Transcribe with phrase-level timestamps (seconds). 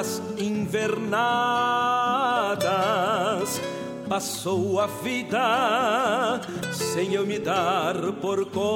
[0.00, 1.20] das invernadas.
[4.08, 6.40] Passou a vida
[6.72, 8.70] sem eu me dar por conta.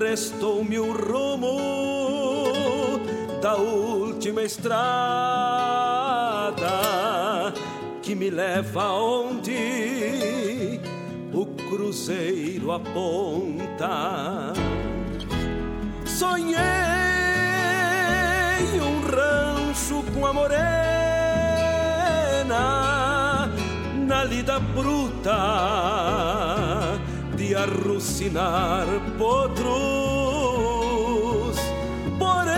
[0.00, 1.60] Restou-me o rumo
[3.40, 4.82] da última estrada
[8.02, 10.80] que me leva onde
[11.32, 14.52] o cruzeiro aponta.
[16.04, 17.01] Sonhei
[19.14, 20.72] rancho com a morena
[24.06, 25.32] na lida bruta
[27.36, 28.86] de arrucinar
[29.18, 29.72] potros.
[32.18, 32.52] Porém,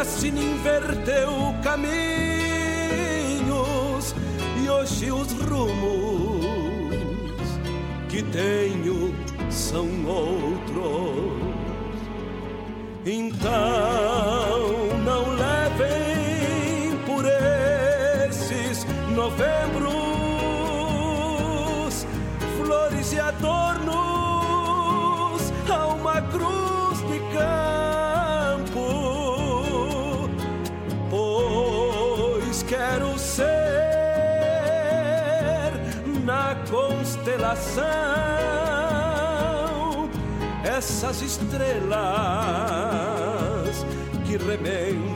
[0.00, 1.94] assim inverteu caminhos
[4.62, 6.44] e hoje os rumos
[8.08, 9.14] que tenho
[9.50, 11.13] são outros.
[13.06, 17.22] Então não levem por
[18.26, 19.92] esses novembros
[22.56, 23.92] flores e adornos
[25.70, 28.80] a uma cruz de campo,
[31.10, 33.44] pois quero ser
[36.24, 38.63] na constelação
[40.76, 41.94] essas estrelas
[44.26, 45.13] que remendam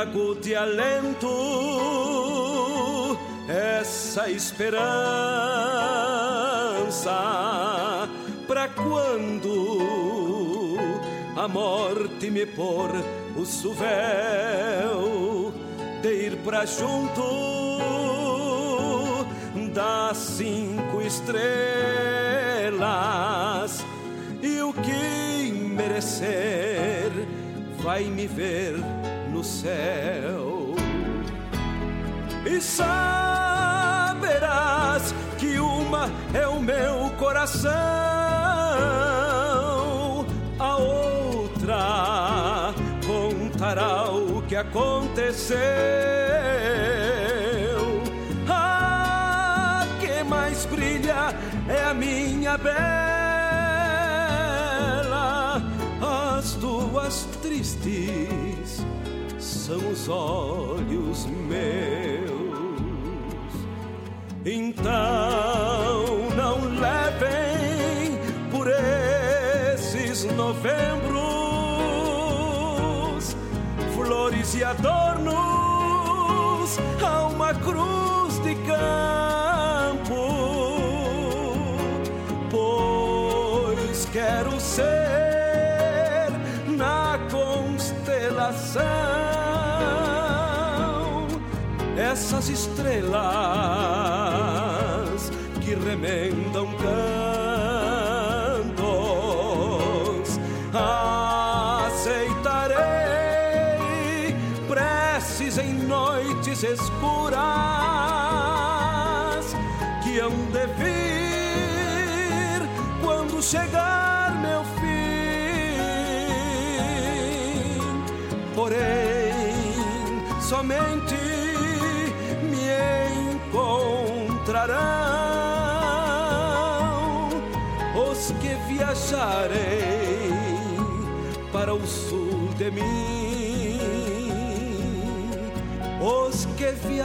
[0.00, 1.28] trago de alento
[3.46, 4.80] essa esperança
[8.48, 10.78] para quando
[11.36, 12.90] a morte me pôr
[13.36, 13.82] o suvel
[16.00, 17.20] de ir pra junto
[19.74, 21.44] das cinco estrelas.
[24.40, 27.12] E o que merecer
[27.82, 28.99] vai me ver
[29.40, 30.74] no céu.
[32.44, 34.04] E saberás
[35.38, 37.70] que uma é o meu coração,
[40.58, 42.74] a outra
[43.06, 45.56] contará o que aconteceu.
[48.46, 51.34] A que mais brilha
[51.66, 52.82] é a minha bela,
[56.36, 58.49] as tuas tristes
[59.70, 62.30] são os olhos meus.
[64.44, 66.04] Então
[66.34, 68.18] não levem
[68.50, 68.66] por
[69.72, 71.20] esses novembros
[73.94, 75.36] flores e adornos
[77.00, 80.26] a uma cruz de campo,
[82.50, 86.32] pois quero ser
[86.66, 89.19] na constelação
[92.20, 93.22] essas estrelas
[95.62, 97.19] que remendam cantos.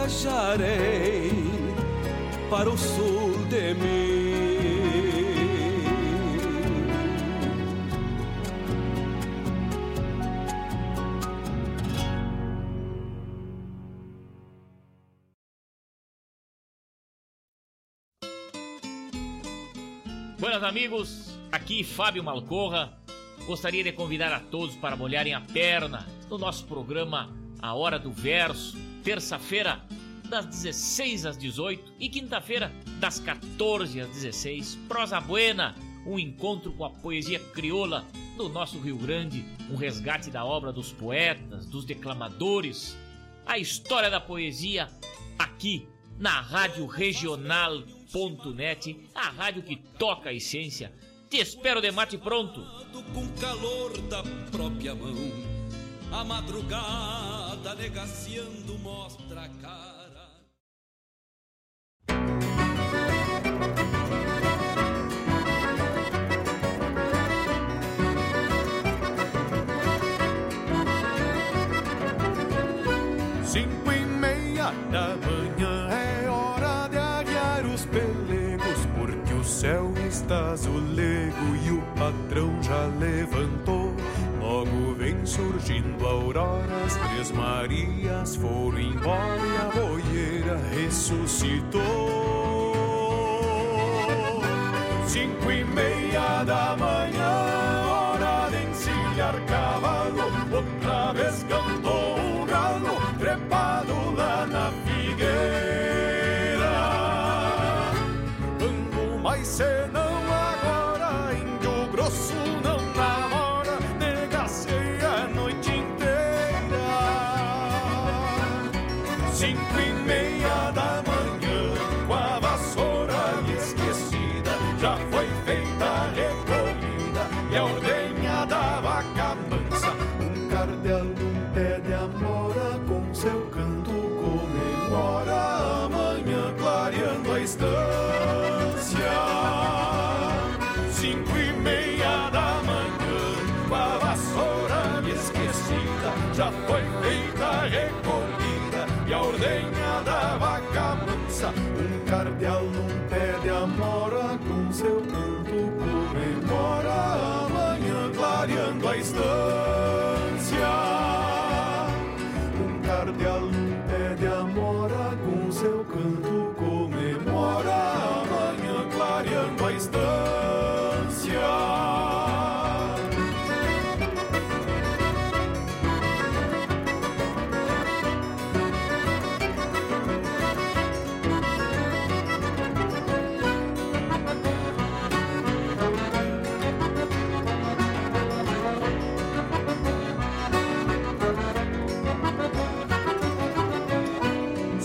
[0.05, 1.31] Viajarei
[2.49, 4.25] para o sul de mim.
[20.37, 22.93] Buenas amigos, aqui Fábio Malcorra.
[23.47, 27.29] Gostaria de convidar a todos para molharem a perna no nosso programa
[27.61, 29.81] A Hora do Verso, terça-feira,
[30.25, 34.75] das 16 às 18 e quinta-feira, das 14 às 16.
[34.87, 35.75] Prosa Buena,
[36.05, 38.05] um encontro com a poesia crioula
[38.37, 42.97] do nosso Rio Grande, um resgate da obra dos poetas, dos declamadores,
[43.45, 44.89] a história da poesia
[45.37, 45.87] aqui
[46.17, 50.91] na Rádio Regional.net, a rádio que toca a essência.
[51.29, 52.61] Te espero de mate pronto.
[53.13, 55.15] Com calor da própria mão,
[56.11, 60.04] a madrugada negaciando mostra a cara.
[73.55, 80.51] Cinco e meia da manhã é hora de aguiar os pelegos, porque o céu está
[80.51, 83.95] azulego e o patrão já levantou.
[84.41, 91.81] Logo vem surgindo a aurora, as três Marias foram embora e a boieira ressuscitou.
[95.07, 97.24] Cinco e meia da manhã,
[109.55, 112.44] senão agora, índio grosso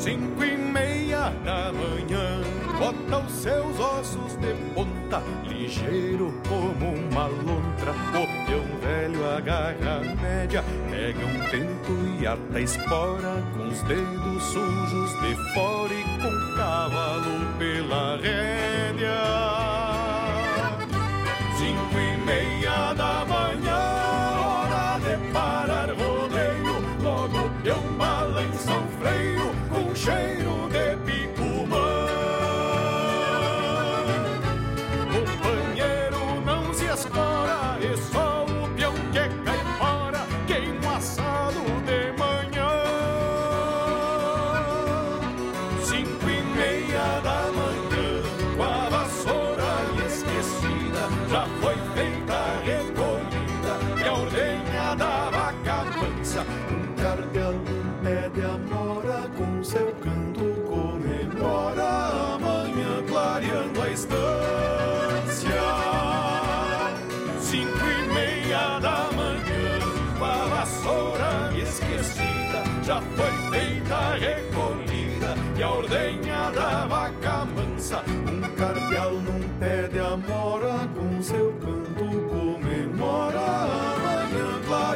[0.01, 2.41] Cinco e meia da manhã,
[2.79, 7.93] bota os seus ossos de ponta, ligeiro como uma lontra.
[7.93, 13.83] O peão velho agarra a média, pega um tento e ata a espora, com os
[13.83, 19.80] dedos sujos de fora e com o cavalo pela rédea.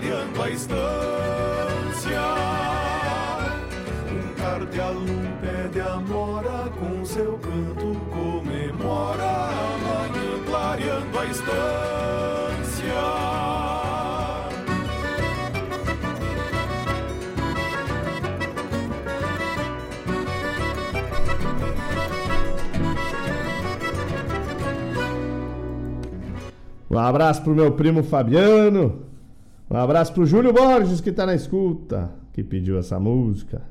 [0.05, 2.21] clareando a estância.
[4.11, 9.49] Um cardeal pede pé de amora, com seu canto comemora.
[9.75, 11.55] Amanhã clareando a estância.
[26.91, 29.14] Um abraço pro meu primo Fabiano,
[29.71, 33.63] um abraço pro Júlio Borges que tá na escuta, que pediu essa música.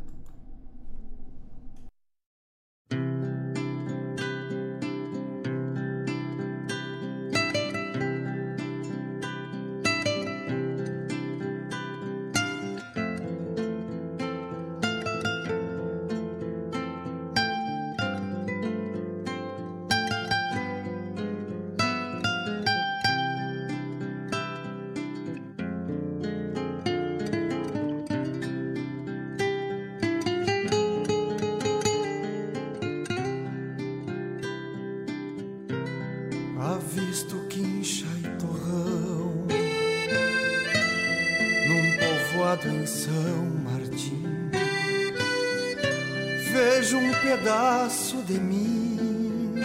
[46.54, 49.56] vejo um pedaço de mim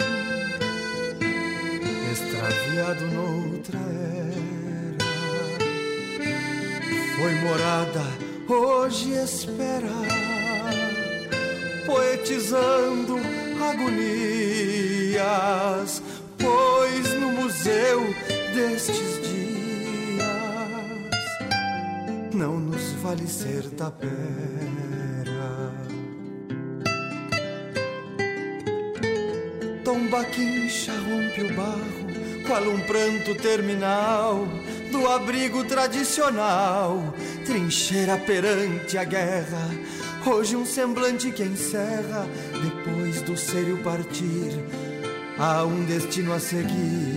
[2.11, 4.97] extraviado noutra era.
[7.15, 8.03] Foi morada,
[8.47, 9.93] hoje espera,
[11.85, 13.19] poetizando
[13.69, 15.21] agonias,
[16.39, 18.15] pois no museu
[18.55, 20.25] destes dias
[22.33, 23.91] não nos vale ser da.
[33.35, 34.47] Terminal
[34.91, 37.13] do abrigo tradicional,
[37.45, 39.69] trincheira perante a guerra.
[40.25, 42.27] Hoje um semblante que encerra,
[42.61, 44.51] depois do sério partir,
[45.37, 47.08] há um destino a seguir.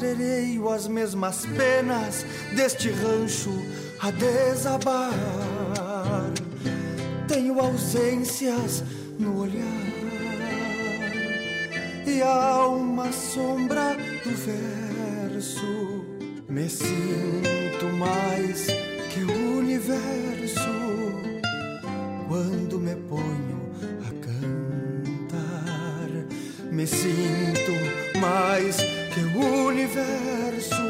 [0.00, 2.24] Matrereio as mesmas penas
[2.56, 3.52] deste rancho
[4.00, 5.12] a desabar.
[7.28, 8.82] Tenho ausências
[9.18, 9.62] no olhar
[12.06, 14.30] e há uma sombra do
[15.34, 16.06] verso.
[16.48, 18.68] Me sinto mais
[19.12, 20.60] que o universo
[22.26, 23.50] quando me ponho
[26.80, 27.72] me sinto
[28.20, 30.89] mais o universo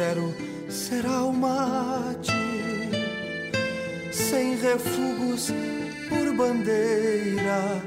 [0.00, 0.34] sincero
[0.70, 2.32] será o mate,
[4.10, 5.52] sem refugos
[6.08, 7.82] por bandeira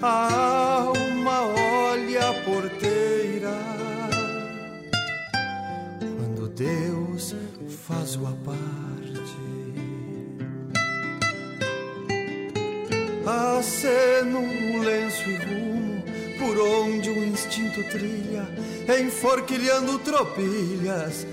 [0.00, 1.44] a alma
[1.90, 3.58] olha a porteira
[6.00, 7.34] quando Deus
[7.86, 8.78] faz o aparte.
[13.58, 16.02] Aceno um lenço e rumo
[16.38, 18.48] por onde o instinto trilha,
[19.00, 21.26] enforquilhando tropilhas,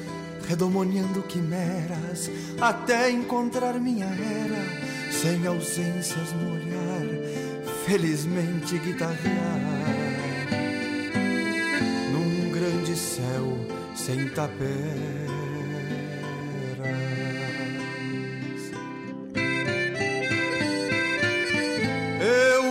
[0.48, 2.30] redomoniando quimeras,
[2.62, 7.46] até encontrar minha era, sem ausências no olhar
[7.86, 9.60] felizmente guitarrear
[12.12, 13.58] num grande céu
[13.96, 14.28] sem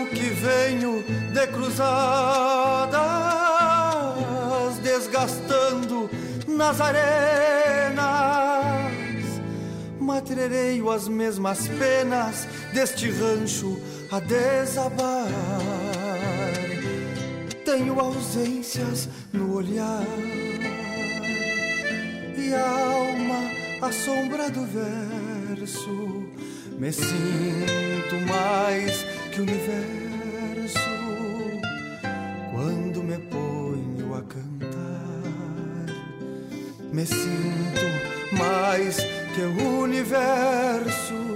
[0.09, 2.99] que venho de cruzadas,
[4.83, 6.11] desgastando
[6.81, 7.54] arenas,
[10.15, 13.81] matrereio as mesmas penas deste rancho
[14.13, 15.27] a desabar.
[17.65, 20.07] Tenho ausências no olhar
[22.39, 23.51] e a alma
[23.83, 26.23] a sombra do verso.
[26.79, 30.79] Me sinto mais que universo
[32.53, 34.75] quando me ponho a cantar.
[36.93, 41.34] Me sinto mais o universo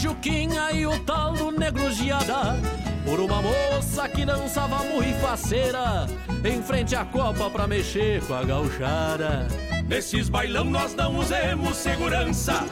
[0.00, 2.56] Juquinha e o tal do Negro Giada
[3.04, 6.06] Por uma moça que dançava muito faceira
[6.42, 9.46] Em frente à copa pra mexer com a gauchada.
[9.86, 12.64] Nesses bailão nós não usemos segurança.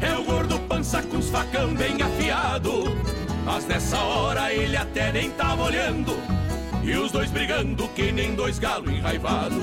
[0.00, 2.84] É o gordo pança com os facão bem afiado.
[3.44, 6.16] Mas nessa hora ele até nem tava olhando.
[6.82, 9.56] E os dois brigando que nem dois galos enraivados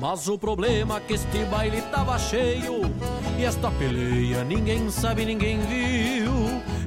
[0.00, 2.82] Mas o problema é que este baile tava cheio.
[3.38, 6.19] E esta peleia ninguém sabe, ninguém viu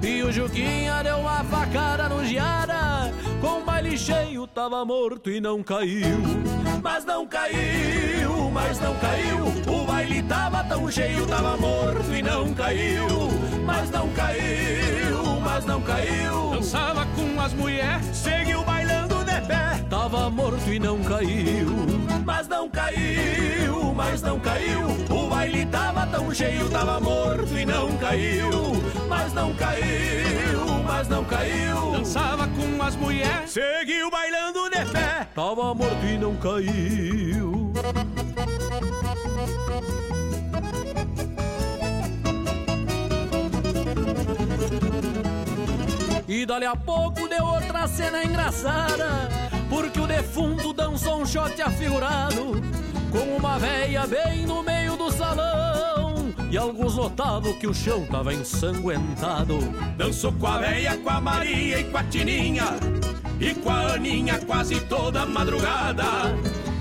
[0.03, 3.09] E o Juquinha deu uma facada no Giara.
[3.39, 6.19] Com o baile cheio tava morto e não caiu.
[6.81, 9.73] Mas não caiu, mas não caiu.
[9.73, 13.07] O baile tava tão cheio, tava morto e não caiu.
[13.65, 16.49] Mas não caiu, mas não caiu.
[16.51, 18.62] Dançava com as mulheres, Seguiu
[19.93, 21.67] Tava morto e não caiu.
[22.25, 24.87] Mas não caiu, mas não caiu.
[25.07, 28.49] O baile tava tão cheio, tava morto e não caiu.
[29.07, 31.91] Mas não caiu, mas não caiu.
[31.91, 33.51] Dançava com as mulheres.
[33.51, 35.27] Seguiu bailando de pé.
[35.35, 37.71] Tava morto e não caiu.
[46.27, 52.61] E dali a pouco deu outra cena engraçada Porque o defunto dançou um shot afigurado
[53.11, 58.33] Com uma véia bem no meio do salão E alguns notavam que o chão tava
[58.33, 59.57] ensanguentado.
[59.97, 62.65] Dançou com a véia, com a Maria e com a Tininha
[63.39, 66.03] E com a Aninha quase toda madrugada.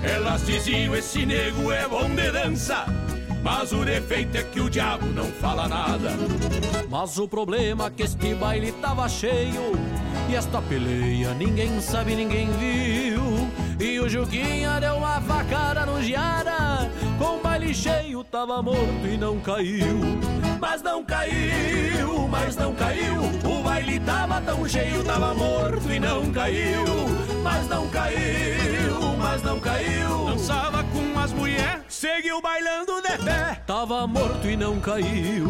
[0.03, 3.02] Elas diziam, esse nego é bom de dança
[3.43, 6.11] Mas o defeito é que o diabo não fala nada.
[6.89, 9.73] Mas o problema é que este baile tava cheio
[10.29, 13.21] E esta peleia ninguém sabe, ninguém viu.
[13.79, 19.15] E o Juquinha deu uma facada no Giara Com o baile cheio tava morto e
[19.15, 19.99] não caiu.
[20.59, 23.21] Mas não caiu, mas não caiu.
[23.45, 26.83] O baile tava tão cheio, tava morto e não caiu.
[27.43, 31.81] Mas não caiu, mas não caiu Dançava com as mulheres.
[31.89, 35.49] Seguiu bailando de pé Tava morto e não caiu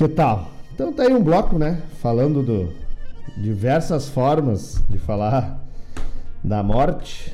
[0.00, 0.50] Que tal?
[0.72, 1.82] Então tá aí um bloco, né?
[2.00, 2.72] Falando do
[3.36, 5.62] diversas formas de falar
[6.42, 7.30] da morte.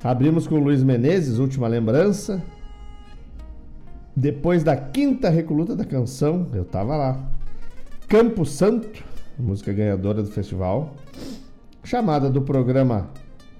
[0.00, 2.40] Abrimos com o Luiz Menezes, última lembrança.
[4.14, 7.18] Depois da quinta recoluta da canção, eu tava lá.
[8.06, 9.02] Campo Santo,
[9.36, 10.94] música ganhadora do festival.
[11.82, 13.10] Chamada do programa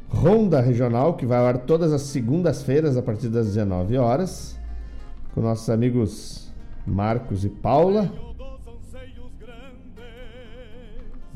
[0.08, 4.56] Ronda Regional, que vai ao ar todas as segundas-feiras a partir das 19 horas.
[5.34, 6.43] Com nossos amigos
[6.86, 8.12] Marcos e Paula.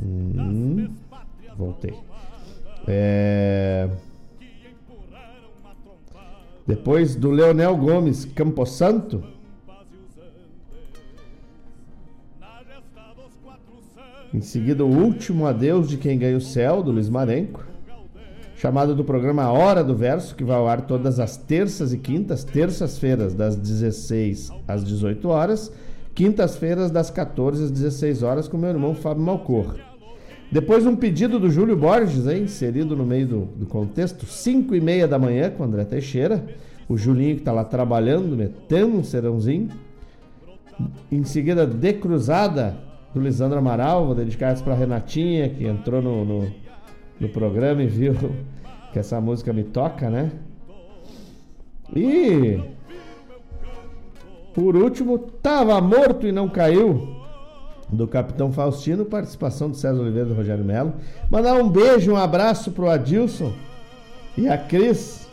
[0.00, 0.94] Hum,
[1.56, 1.94] voltei.
[2.86, 3.88] É...
[6.66, 9.24] Depois do Leonel Gomes Camposanto.
[14.32, 17.67] Em seguida, o último adeus de quem ganha o céu, do Luiz Marenco.
[18.58, 22.42] Chamado do programa Hora do Verso, que vai ao ar todas as terças e quintas,
[22.42, 25.72] terças-feiras, das 16 às 18 horas,
[26.12, 29.76] quintas-feiras, das 14 às 16 horas, com meu irmão Fábio Malcor.
[30.50, 34.80] Depois um pedido do Júlio Borges, aí, inserido no meio do, do contexto, 5 e
[34.80, 36.44] meia da manhã com André Teixeira.
[36.88, 39.68] O Julinho que está lá trabalhando, metendo um serãozinho.
[41.12, 42.76] Em seguida, De Cruzada,
[43.14, 44.04] do Lisandro Amaral.
[44.04, 46.52] Vou dedicar isso para Renatinha, que entrou no, no,
[47.20, 48.14] no programa e viu
[48.92, 50.30] que essa música me toca, né?
[51.94, 52.60] E
[54.58, 57.16] por último, Tava Morto e Não Caiu,
[57.88, 60.94] do Capitão Faustino, participação do César Oliveira e do Rogério Melo.
[61.30, 63.52] Mandar um beijo, um abraço pro Adilson
[64.36, 65.28] e a Cris,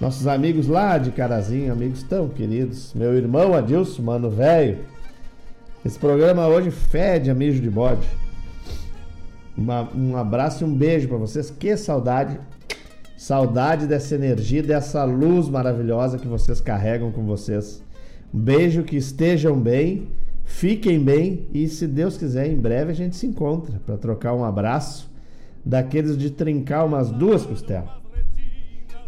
[0.00, 2.92] nossos amigos lá de Carazinho, amigos tão queridos.
[2.92, 4.78] Meu irmão Adilson, mano velho.
[5.84, 8.06] Esse programa hoje fede a mijo de bode.
[9.56, 11.50] Uma- um abraço e um beijo pra vocês.
[11.50, 12.38] Que saudade.
[13.16, 17.82] Saudade dessa energia, dessa luz maravilhosa que vocês carregam com vocês.
[18.32, 20.08] Um beijo, que estejam bem,
[20.44, 24.44] fiquem bem e, se Deus quiser, em breve a gente se encontra para trocar um
[24.44, 25.08] abraço
[25.64, 27.88] daqueles de trincar umas duas costelas.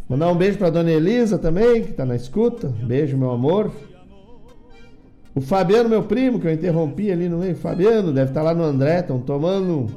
[0.09, 2.69] Mandar um beijo para dona Elisa também, que tá na escuta.
[2.69, 3.73] Beijo, meu amor.
[5.35, 7.57] O Fabiano, meu primo, que eu interrompi ali no meio.
[7.57, 9.89] Fabiano, deve estar lá no André, estão tomando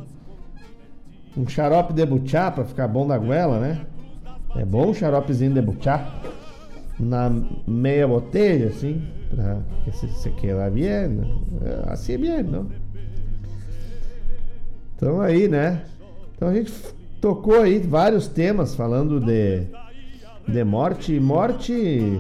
[1.38, 3.82] um xarope de buchá para ficar bom da goela, né?
[4.56, 6.12] É bom um xaropezinho de buchá
[7.00, 7.32] na
[7.66, 11.10] meia botella, assim, para que se, se queda eh,
[11.88, 12.68] Assim é bien, não?
[14.96, 15.84] Então aí, né?
[16.36, 16.74] Então a gente
[17.22, 19.64] tocou aí vários temas falando de,
[20.48, 21.14] de morte.
[21.14, 22.20] E morte,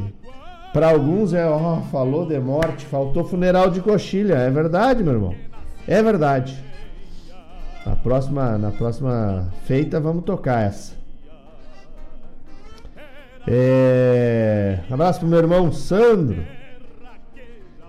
[0.72, 4.36] para alguns, é, ó, falou de morte, faltou funeral de coxilha.
[4.36, 5.36] É verdade, meu irmão.
[5.88, 6.58] É verdade.
[7.86, 10.94] Na próxima, na próxima feita, vamos tocar essa.
[13.48, 14.80] É...
[14.89, 16.44] Abraço pro meu irmão Sandro.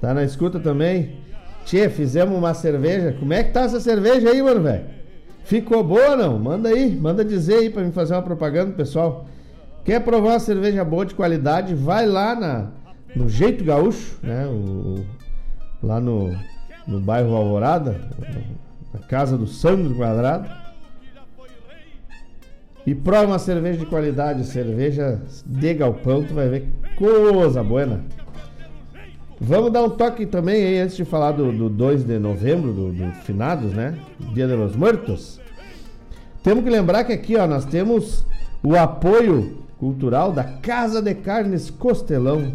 [0.01, 1.19] Tá na escuta também.
[1.65, 3.15] Tchê, fizemos uma cerveja.
[3.19, 4.85] Como é que tá essa cerveja aí, mano, velho?
[5.45, 6.39] Ficou boa não?
[6.39, 9.27] Manda aí, manda dizer aí pra mim fazer uma propaganda, pessoal.
[9.85, 11.75] Quer provar uma cerveja boa de qualidade?
[11.75, 12.69] Vai lá na,
[13.15, 14.47] no Jeito Gaúcho, né?
[14.47, 15.05] O,
[15.83, 16.35] lá no,
[16.87, 18.01] no bairro Alvorada,
[18.93, 20.49] na casa do Sandro Quadrado.
[22.87, 28.01] E prova uma cerveja de qualidade, cerveja de galpão, tu vai ver coisa buena.
[29.39, 32.93] Vamos dar um toque também aí, antes de falar do, do 2 de novembro, do,
[32.93, 33.99] do finados, né?
[34.35, 35.41] Dia de los Muertos.
[36.43, 38.25] Temos que lembrar que aqui, ó, nós temos
[38.63, 42.53] o apoio cultural da Casa de Carnes Costelão.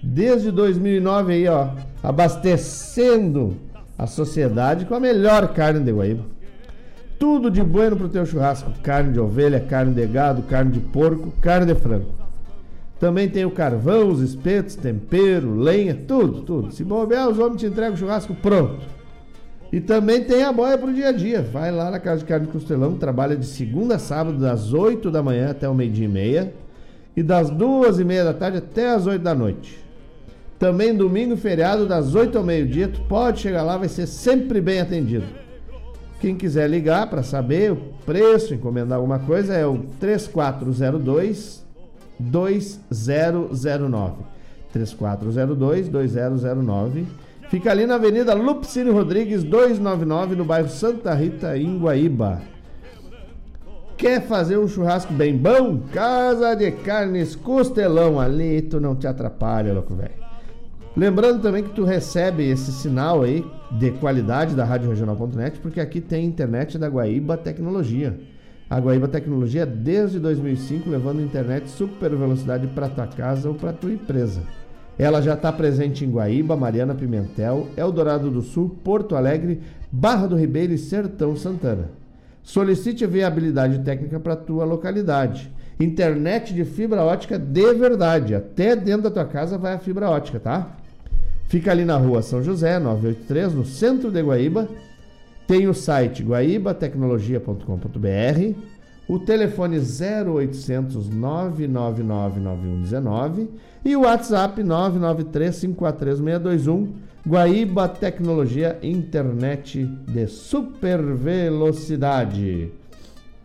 [0.00, 1.70] Desde 2009 aí, ó,
[2.02, 3.56] abastecendo
[3.98, 6.24] a sociedade com a melhor carne de Guaíba.
[7.18, 8.70] Tudo de bueno pro teu churrasco.
[8.80, 12.12] Carne de ovelha, carne de gado, carne de porco, carne de frango.
[13.00, 16.72] Também tem o carvão, os espetos, tempero, lenha, tudo, tudo.
[16.72, 18.86] Se bobear, os homens te entregam o churrasco pronto.
[19.72, 21.42] E também tem a boia pro dia a dia.
[21.42, 25.22] Vai lá na Casa de Carne Costelão, trabalha de segunda a sábado, das 8 da
[25.22, 26.54] manhã até o meio-dia e meia.
[27.16, 29.87] E das duas e meia da tarde até as 8 da noite.
[30.58, 34.80] Também domingo feriado, das 8 ao meio-dia, tu pode chegar lá, vai ser sempre bem
[34.80, 35.24] atendido.
[36.20, 41.64] Quem quiser ligar para saber o preço, encomendar alguma coisa, é o 3402
[42.18, 44.14] 2009.
[44.72, 47.06] 3402 2009
[47.48, 52.42] Fica ali na Avenida Lupicínio Rodrigues, 299, no bairro Santa Rita, em Guaíba.
[53.96, 55.80] Quer fazer um churrasco bem bom?
[55.92, 58.20] Casa de Carnes Costelão.
[58.20, 60.27] Ali tu não te atrapalha, louco velho.
[60.98, 66.00] Lembrando também que tu recebe esse sinal aí de qualidade da Rádio Regional.net, porque aqui
[66.00, 68.18] tem internet da Guaíba Tecnologia.
[68.68, 73.92] A Guaíba Tecnologia desde 2005 levando internet super velocidade para tua casa ou para tua
[73.92, 74.42] empresa.
[74.98, 79.60] Ela já está presente em Guaíba, Mariana Pimentel, Eldorado do Sul, Porto Alegre,
[79.92, 81.90] Barra do Ribeiro e Sertão Santana.
[82.42, 85.48] Solicite viabilidade técnica para tua localidade.
[85.78, 88.34] Internet de fibra ótica de verdade.
[88.34, 90.77] Até dentro da tua casa vai a fibra ótica, tá?
[91.48, 94.68] Fica ali na rua São José, 983, no centro de Guaíba.
[95.46, 103.48] Tem o site guaibatecnologia.com.br o telefone 0800 999 9119
[103.82, 106.92] e o WhatsApp 993 543621
[107.26, 112.70] Guaíba Tecnologia Internet de super velocidade.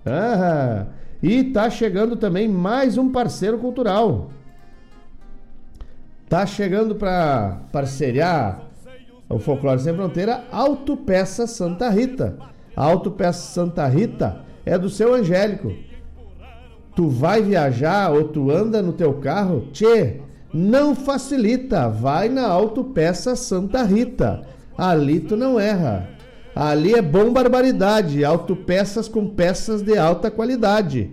[0.06, 0.88] Ah,
[1.22, 4.30] e tá chegando também mais um parceiro cultural.
[6.34, 8.68] Tá chegando para parceriar
[9.30, 12.40] o Folclore Sem Fronteira Autopeça Santa Rita.
[12.76, 15.72] A Autopeça Santa Rita é do seu Angélico.
[16.96, 19.68] Tu vai viajar ou tu anda no teu carro?
[19.72, 21.88] Tchê, não facilita.
[21.88, 24.42] Vai na Autopeça Santa Rita.
[24.76, 26.10] Ali tu não erra.
[26.56, 28.26] Ali é bom barbaridade.
[28.26, 31.12] Autopeças com peças de alta qualidade.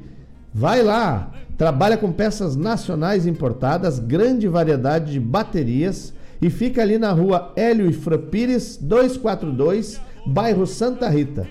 [0.55, 1.31] Vai lá.
[1.61, 7.87] Trabalha com peças nacionais importadas, grande variedade de baterias e fica ali na rua Hélio
[7.87, 11.47] e Fran Pires, 242, bairro Santa Rita.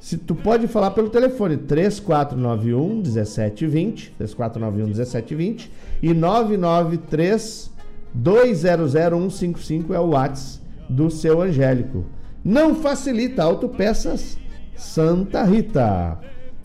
[0.00, 5.70] Se tu pode falar pelo telefone 3491 1720, 3491 1720
[6.02, 7.70] e 993
[8.12, 12.04] 200 155 é o WhatsApp do seu Angélico.
[12.44, 14.36] Não facilita autopeças
[14.74, 16.18] Santa Rita.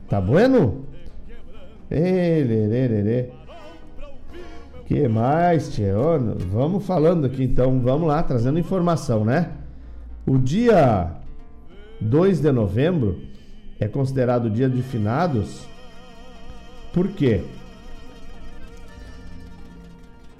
[0.09, 0.88] Tá bueno?
[1.91, 3.29] Elê,
[4.85, 5.91] que mais, tchê?
[6.51, 9.51] Vamos falando aqui então, vamos lá, trazendo informação, né?
[10.25, 11.11] O dia
[12.01, 13.19] 2 de novembro
[13.79, 15.67] é considerado dia de finados.
[16.93, 17.43] Por quê?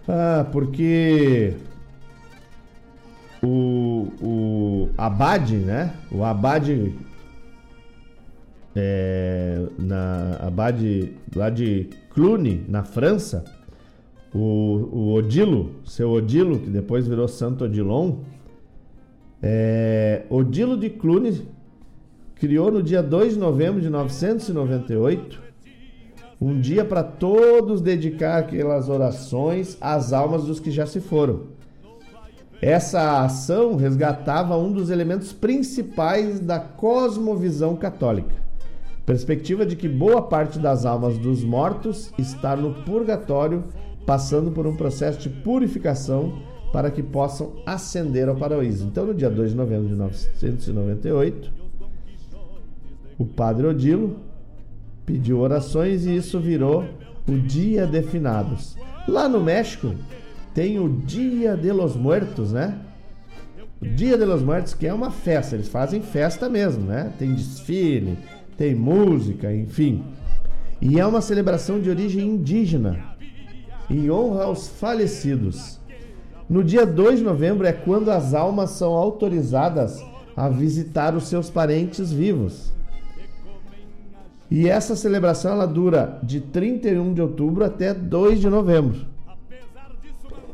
[0.07, 1.53] Ah, porque
[3.43, 5.93] o, o Abade, né?
[6.11, 6.95] O Abade
[8.79, 13.43] é, na Abade lá de Cluny, na França,
[14.33, 18.19] o, o Odilo, seu Odilo, que depois virou Santo Odilon,
[19.41, 21.45] é, Odilo de Cluny
[22.35, 25.49] criou no dia 2 de novembro de 998
[26.41, 31.47] um dia para todos dedicar aquelas orações às almas dos que já se foram.
[32.61, 38.48] Essa ação resgatava um dos elementos principais da cosmovisão católica.
[39.09, 43.63] Perspectiva de que boa parte das almas dos mortos está no purgatório,
[44.05, 48.85] passando por um processo de purificação para que possam ascender ao paraíso.
[48.85, 51.51] Então, no dia 2 de novembro de 998,
[53.17, 54.17] o padre Odilo
[55.07, 56.85] pediu orações e isso virou
[57.27, 58.77] o Dia de Finados.
[59.07, 59.95] Lá no México
[60.53, 62.79] tem o Dia de los Muertos, né?
[63.81, 67.11] O Dia de los Muertos, que é uma festa, eles fazem festa mesmo, né?
[67.17, 68.15] Tem desfile,
[68.59, 70.03] tem música, enfim.
[70.81, 73.15] E é uma celebração de origem indígena,
[73.89, 75.79] em honra aos falecidos.
[76.49, 80.03] No dia 2 de novembro é quando as almas são autorizadas
[80.35, 82.73] a visitar os seus parentes vivos.
[84.51, 89.05] E essa celebração ela dura de 31 de outubro até 2 de novembro.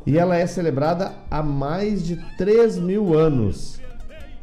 [0.05, 3.83] E ela é celebrada há mais de 3 mil anos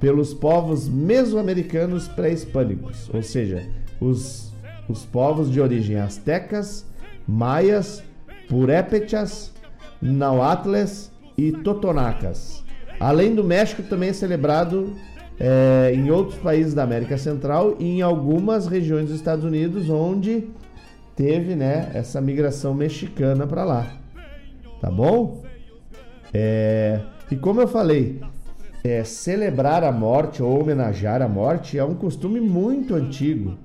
[0.02, 3.68] pelos povos mesoamericanos pré-hispânicos, ou seja,
[4.00, 4.52] os,
[4.88, 6.84] os povos de origem astecas,
[7.24, 8.02] maias,
[8.48, 9.52] purépechas,
[10.02, 12.64] nauatles e totonacas.
[12.98, 14.92] Além do México, também é celebrado
[15.38, 20.48] é, em outros países da América Central e em algumas regiões dos Estados Unidos onde
[21.14, 23.86] teve né, essa migração mexicana para lá.
[24.80, 25.44] Tá bom?
[26.34, 26.98] É,
[27.30, 28.20] e como eu falei,
[28.84, 33.56] é, celebrar a morte ou homenagear a morte é um costume muito antigo.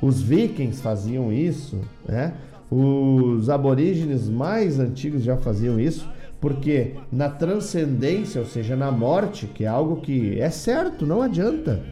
[0.00, 2.34] Os vikings faziam isso, né?
[2.70, 6.08] Os aborígenes mais antigos já faziam isso.
[6.40, 11.82] Porque na transcendência, ou seja, na morte, que é algo que é certo, não adianta.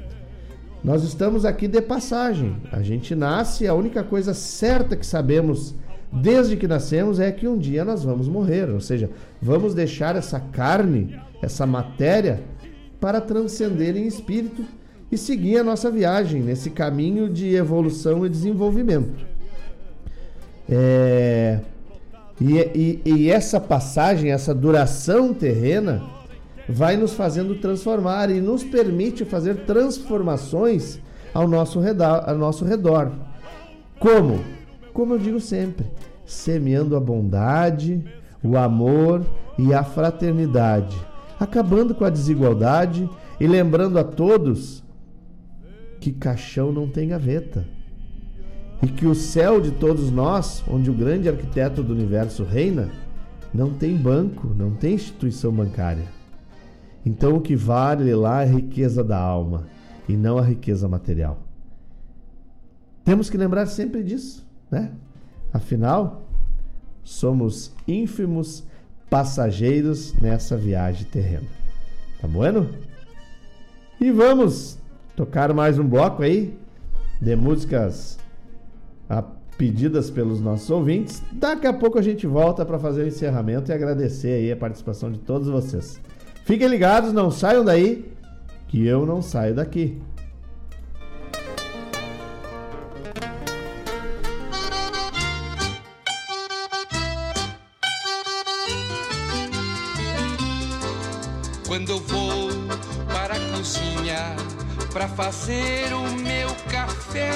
[0.85, 2.57] Nós estamos aqui de passagem.
[2.71, 5.75] A gente nasce, a única coisa certa que sabemos
[6.13, 9.11] desde que nascemos é que um dia nós vamos morrer, ou seja,
[9.43, 12.41] vamos deixar essa carne, essa matéria
[13.01, 14.65] para transcender em espírito
[15.11, 19.25] e seguir a nossa viagem nesse caminho de evolução e desenvolvimento.
[20.69, 21.61] É,
[22.41, 26.03] e, e, e essa passagem, essa duração terrena,
[26.69, 30.99] vai nos fazendo transformar e nos permite fazer transformações
[31.33, 32.25] ao nosso redor.
[32.27, 33.13] Ao nosso redor.
[33.99, 34.41] Como?
[34.93, 35.87] Como eu digo sempre,
[36.25, 38.03] semeando a bondade,
[38.43, 39.25] o amor
[39.59, 40.97] e a fraternidade,
[41.39, 44.83] acabando com a desigualdade e lembrando a todos
[46.01, 47.67] que caixão não tem gaveta.
[48.83, 52.91] E que o céu de todos nós, onde o grande arquiteto do universo reina,
[53.53, 56.05] não tem banco, não tem instituição bancária.
[57.05, 59.67] Então o que vale lá é a riqueza da alma
[60.09, 61.39] e não a riqueza material.
[63.05, 64.93] Temos que lembrar sempre disso, né?
[65.53, 66.29] Afinal,
[67.05, 68.65] somos ínfimos
[69.09, 71.47] passageiros nessa viagem terrena.
[72.21, 72.69] Tá bueno?
[74.01, 74.79] E vamos
[75.15, 76.57] tocar mais um bloco aí
[77.21, 78.19] de músicas
[79.57, 81.23] pedidas pelos nossos ouvintes.
[81.33, 85.11] Daqui a pouco a gente volta para fazer o encerramento e agradecer aí a participação
[85.11, 86.01] de todos vocês.
[86.45, 88.13] Fiquem ligados, não saiam daí,
[88.69, 89.99] que eu não saio daqui.
[105.17, 107.31] Fazer o meu café,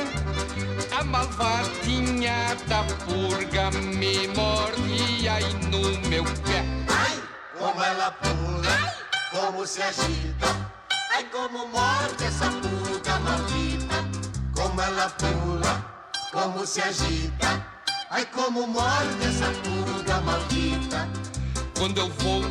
[0.93, 6.63] a malvadinha da purga me mordia aí no meu pé.
[6.89, 7.23] Ai,
[7.59, 8.93] como ela pula, Ai.
[9.31, 10.71] como se agita,
[11.15, 13.95] ai como morde essa purga maldita.
[14.55, 15.85] Como ela pula,
[16.33, 17.67] como se agita,
[18.11, 21.09] ai como morde essa purga maldita.
[21.79, 22.43] Quando eu vou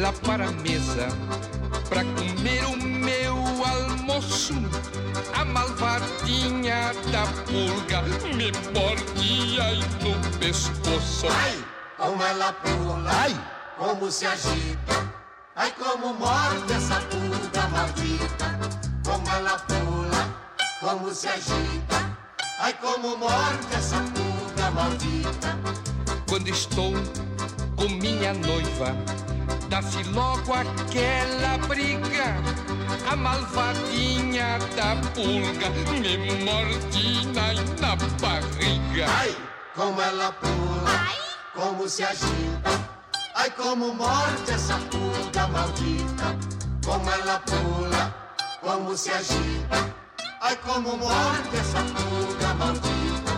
[0.00, 1.06] lá para a mesa
[1.88, 3.27] para comer o meu
[3.68, 4.54] almoço.
[5.34, 8.02] A malvadinha da pulga
[8.34, 11.26] me mordia aí no pescoço.
[11.30, 11.64] Ai,
[11.96, 13.40] como ela pula, ai,
[13.76, 15.12] como se agita.
[15.56, 18.58] Ai, como morde essa pulga maldita.
[19.04, 20.28] Como ela pula,
[20.80, 22.16] como se agita.
[22.60, 25.58] Ai, como morde essa pulga maldita.
[26.28, 26.92] Quando estou
[27.76, 28.94] com minha noiva
[29.68, 32.36] dá-se logo aquela briga.
[33.10, 37.26] A malvadinha da pulga me morde
[37.80, 39.06] na barriga.
[39.08, 39.36] Ai,
[39.74, 41.16] como ela pula, Ai.
[41.54, 42.98] como se agita.
[43.34, 46.36] Ai, como morde essa pulga maldita.
[46.84, 49.94] Como ela pula, como se agita.
[50.40, 53.37] Ai, como morde essa pulga maldita.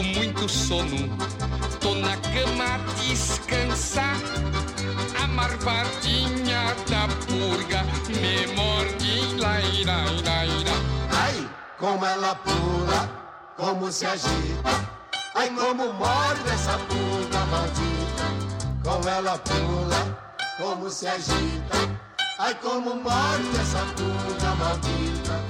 [0.00, 0.96] com muito sono
[1.78, 4.16] Tô na cama a descansar.
[5.22, 10.80] A marvadinha da purga me morde, lai, lai, lai, lai.
[11.12, 13.08] Ai, como ela pula,
[13.56, 14.88] como se agita.
[15.34, 18.26] Ai, como morde essa purga maldita.
[18.82, 21.78] Como ela pula, como se agita.
[22.38, 25.40] Ai, como morde essa purga maldita.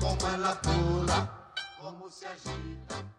[0.00, 3.09] Como ela pula, como se agita.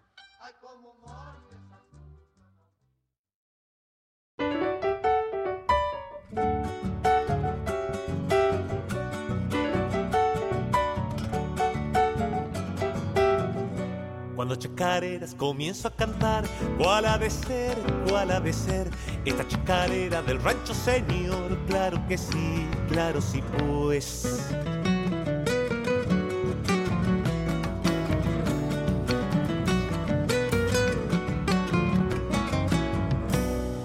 [14.42, 16.46] Cuando chacareras comienzo a cantar,
[16.80, 17.78] ¿cuál ha de ser?
[18.10, 18.90] ¿Cuál ha de ser?
[19.24, 24.50] Esta chacarera del rancho señor, claro que sí, claro sí pues.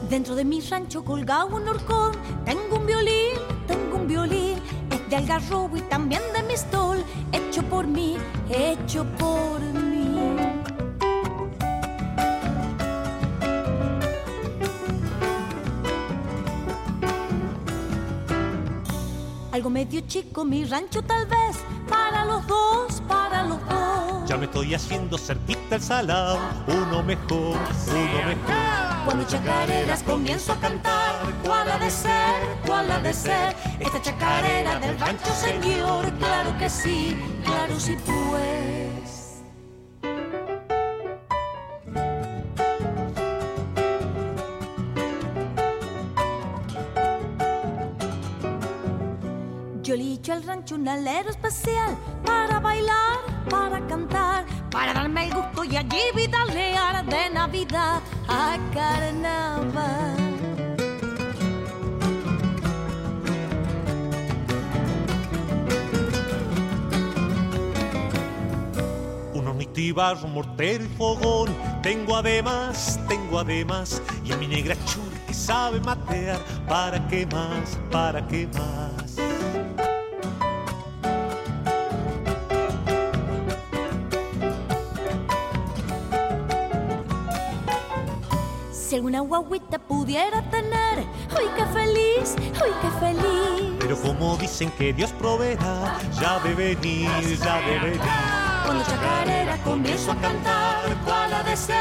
[0.09, 2.13] Dentro de mi rancho colgado un horcón,
[2.47, 3.35] tengo un violín,
[3.67, 4.59] tengo un violín,
[4.91, 8.17] es de algarrobo y también de mistol, hecho por mí,
[8.49, 9.66] hecho por
[19.67, 21.57] Algo medio chico mi rancho tal vez,
[21.89, 24.29] para los dos, para los dos.
[24.29, 26.39] Ya me estoy haciendo cerquita el salado,
[26.69, 27.57] uno mejor,
[27.89, 29.05] uno mejor.
[29.05, 32.57] Cuando chacareras comienzo a cantar, ¿cuál ha de ser?
[32.65, 36.13] cuál ha de ser esta chacarera del rancho, señor.
[36.13, 38.56] Claro que sí, claro sí pues.
[51.07, 58.01] Especial para bailar, para cantar, para darme el gusto y allí vida real de Navidad
[58.27, 60.17] a carnaval.
[69.33, 71.55] Un hornitibar, un mortero y fogón.
[71.83, 74.03] Tengo además, tengo además.
[74.25, 76.41] Y a mi negra chula que sabe matear.
[76.69, 77.79] ¿Para qué más?
[77.93, 79.06] ¿Para qué más?
[88.97, 91.05] Si alguna guaguita pudiera tener,
[91.37, 92.35] ¡ay qué feliz!
[92.55, 93.77] ¡ay qué feliz!
[93.79, 98.01] Pero como dicen que Dios proveerá, ya de venir, ya de venir.
[98.65, 101.77] Cuando chacarera comienzo a cantar, ¿cuál ha de ser?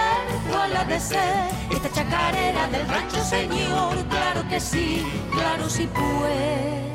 [0.51, 1.49] ¿cuál ha de ser?
[1.71, 6.94] Esta chacarera del rancho, señor, claro que sí, claro sí pues.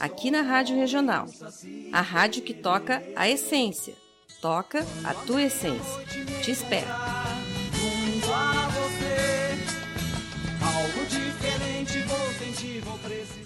[0.00, 1.26] aqui na Rádio Regional.
[1.92, 3.94] A rádio que toca a essência.
[4.40, 6.04] Toca a tua essência.
[6.42, 6.86] Te espero.
[10.60, 11.98] Algo diferente
[12.80, 13.45] vou precisar.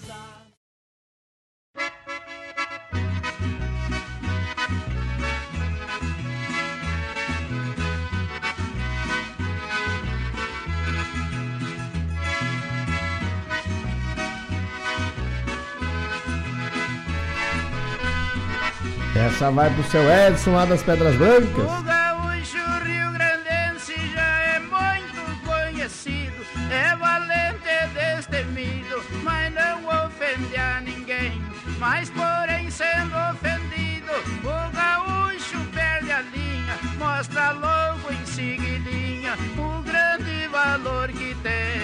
[19.25, 21.63] Essa vai pro seu Edson lá das Pedras Brancas.
[21.63, 27.51] O gaúcho rio-grandense já é muito conhecido, é valente
[27.93, 31.39] destemido, mas não ofende a ninguém.
[31.77, 34.11] Mas porém sendo ofendido,
[34.43, 41.81] o gaúcho perde a linha, mostra logo em seguidinha o grande valor que tem.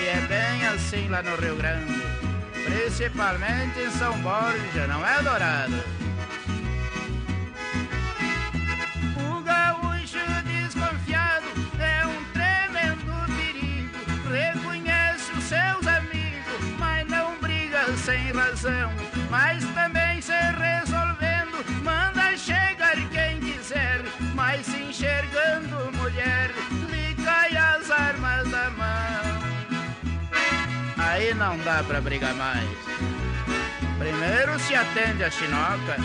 [0.00, 2.02] E é bem assim lá no Rio Grande,
[2.64, 5.33] principalmente em São Borja, não é dourado?
[31.38, 32.68] Não dá pra brigar mais.
[33.98, 35.96] Primeiro se atende a chinoca.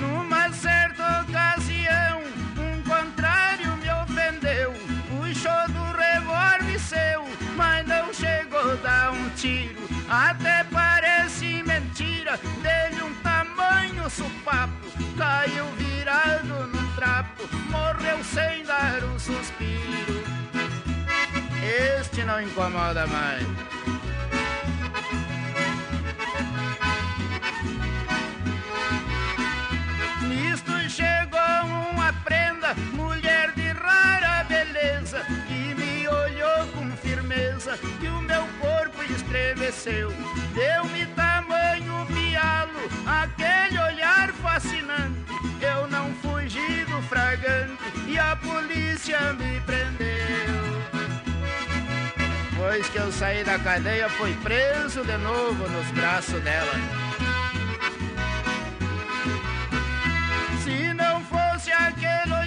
[0.00, 2.22] Numa certa ocasião,
[2.58, 4.74] um contrário me ofendeu.
[5.08, 7.24] Puxou do revólver seu,
[7.56, 9.80] mas não chegou a dar um tiro.
[10.08, 14.88] Até parece mentira, dele um tamanho supapo.
[15.16, 20.07] Caiu virado num trapo, morreu sem dar um suspiro.
[21.68, 23.46] Este não incomoda mais.
[30.22, 31.38] Nisto chegou
[31.92, 39.02] uma prenda, mulher de rara beleza, que me olhou com firmeza e o meu corpo
[39.12, 40.10] estremeceu.
[40.54, 45.18] Deu-me tamanho pialo, aquele olhar fascinante.
[45.60, 50.67] Eu não fugi do fragante e a polícia me prendeu.
[52.68, 56.72] Depois que eu saí da cadeia, fui preso de novo nos braços dela.
[60.62, 62.37] Se não fosse aquele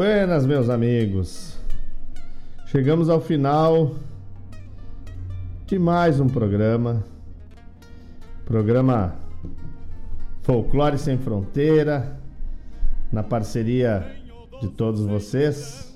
[0.00, 1.58] Buenas, meus amigos.
[2.64, 3.96] Chegamos ao final
[5.66, 7.04] de mais um programa.
[8.46, 9.14] Programa
[10.40, 12.18] Folclore Sem Fronteira,
[13.12, 14.10] na parceria
[14.58, 15.94] de todos vocês.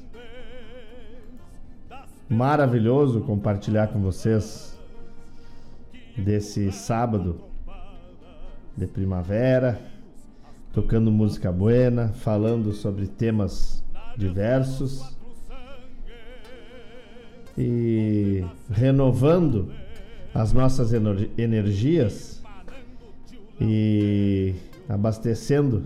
[2.28, 4.78] Maravilhoso compartilhar com vocês
[6.14, 7.40] desse sábado
[8.76, 9.80] de primavera,
[10.74, 13.82] tocando música buena, falando sobre temas
[14.16, 15.16] diversos
[17.56, 19.72] e renovando
[20.34, 20.92] as nossas
[21.38, 22.42] energias
[23.60, 24.54] e
[24.88, 25.84] abastecendo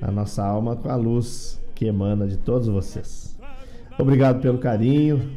[0.00, 3.38] a nossa alma com a luz que emana de todos vocês.
[3.98, 5.30] Obrigado pelo carinho.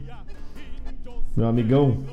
[1.35, 2.03] Meu amigão,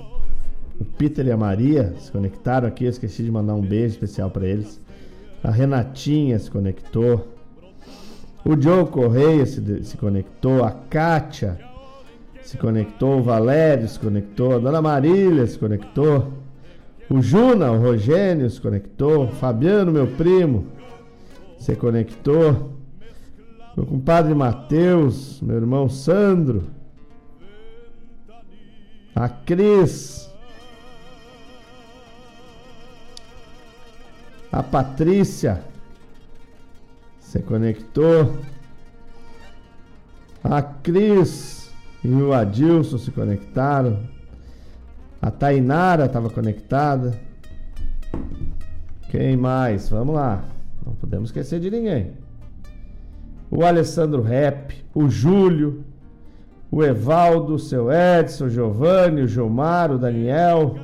[0.78, 2.84] o Peter e a Maria se conectaram aqui.
[2.84, 4.80] Eu esqueci de mandar um beijo especial para eles.
[5.42, 7.35] A Renatinha se conectou.
[8.48, 10.62] O Joe Correia se, se conectou.
[10.62, 11.58] A Kátia
[12.42, 13.18] se conectou.
[13.18, 14.54] O Valério se conectou.
[14.54, 16.32] A Dona Marília se conectou.
[17.10, 19.24] O Juna, o Rogênio se conectou.
[19.24, 20.68] O Fabiano, meu primo,
[21.58, 22.70] se conectou.
[23.76, 26.68] Meu compadre Matheus, meu irmão Sandro.
[29.12, 30.30] A Cris.
[34.52, 35.64] A Patrícia
[37.36, 38.34] se conectou.
[40.42, 41.70] A Cris
[42.02, 43.98] e o Adilson se conectaram.
[45.20, 47.18] A Tainara estava conectada.
[49.10, 49.88] Quem mais?
[49.88, 50.44] Vamos lá.
[50.84, 52.12] Não podemos esquecer de ninguém.
[53.50, 55.84] O Alessandro Rep, o Júlio,
[56.70, 60.76] o Evaldo, o seu Edson, o Giovanni, o Gilmar, o Daniel.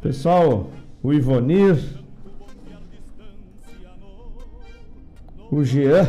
[0.00, 0.70] Pessoal,
[1.02, 1.99] o Ivonir,
[5.50, 6.08] o Jean,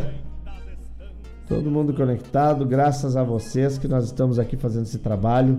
[1.47, 5.57] todo mundo conectado, graças a vocês que nós estamos aqui fazendo esse trabalho.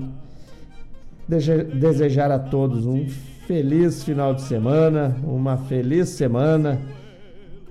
[1.28, 3.09] Desejar a todos um
[3.47, 6.80] feliz final de semana, uma feliz semana,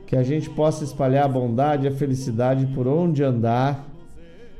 [0.05, 3.85] que a gente possa espalhar a bondade e a felicidade por onde andar,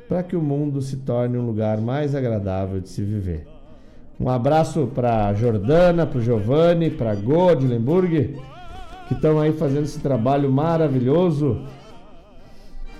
[0.08, 3.46] para que o mundo se torne um lugar mais agradável de se viver.
[4.18, 7.50] Um abraço para Jordana, para o Giovanni, para Go
[9.12, 11.60] que estão aí fazendo esse trabalho maravilhoso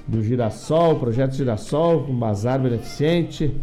[0.07, 3.55] do Girassol, projeto Girassol, com bazar beneficente.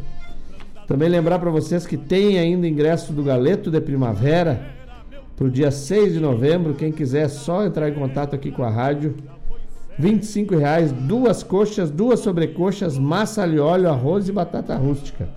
[0.88, 4.74] Também lembrar para vocês que tem ainda ingresso do Galeto de Primavera
[5.36, 6.74] para o dia 6 de novembro.
[6.74, 9.16] Quem quiser é só entrar em contato aqui com a rádio.
[10.00, 15.30] R$ reais, duas coxas, duas sobrecoxas, massa ali óleo, arroz e batata rústica.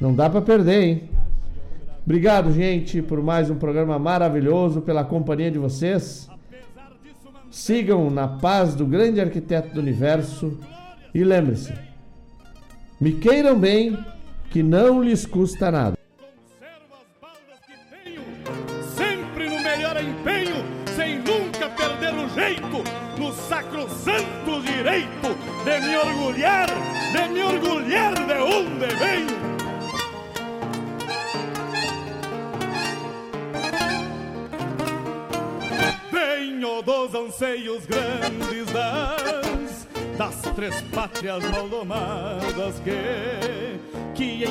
[0.00, 1.02] Não dá para perder, hein?
[2.04, 6.30] Obrigado, gente, por mais um programa maravilhoso, pela companhia de vocês.
[7.50, 10.58] Sigam na paz do grande arquiteto do universo
[11.14, 11.72] e lembre-se:
[13.00, 13.96] me queiram bem,
[14.50, 15.96] que não lhes custa nada.
[24.46, 26.68] No direito de me orgulhar,
[27.12, 29.45] de me orgulhar de onde venho.
[36.56, 39.86] tenho dos anseios grandes das,
[40.16, 43.78] das três pátrias mal domadas que,
[44.14, 44.44] que